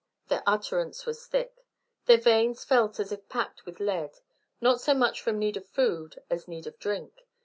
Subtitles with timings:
[0.29, 1.63] Their utterance was thick.
[2.07, 4.13] Their veins felt as if packed with lead,
[4.59, 7.27] not so much from need of food as need of drink.